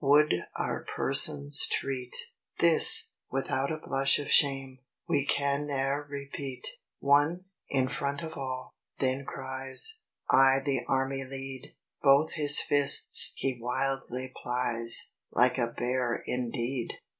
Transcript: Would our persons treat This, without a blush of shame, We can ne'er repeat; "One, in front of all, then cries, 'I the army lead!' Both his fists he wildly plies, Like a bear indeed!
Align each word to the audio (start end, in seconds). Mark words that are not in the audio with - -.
Would 0.03 0.33
our 0.57 0.83
persons 0.97 1.67
treat 1.67 2.15
This, 2.57 3.09
without 3.29 3.71
a 3.71 3.77
blush 3.77 4.17
of 4.17 4.31
shame, 4.31 4.79
We 5.07 5.27
can 5.27 5.67
ne'er 5.67 6.07
repeat; 6.09 6.67
"One, 6.97 7.45
in 7.69 7.87
front 7.87 8.23
of 8.23 8.33
all, 8.33 8.73
then 8.97 9.25
cries, 9.25 9.99
'I 10.31 10.61
the 10.65 10.85
army 10.87 11.23
lead!' 11.23 11.75
Both 12.01 12.33
his 12.33 12.59
fists 12.59 13.33
he 13.35 13.59
wildly 13.61 14.33
plies, 14.41 15.11
Like 15.33 15.59
a 15.59 15.67
bear 15.67 16.23
indeed! 16.25 16.93